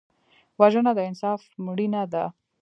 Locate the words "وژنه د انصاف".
0.59-1.41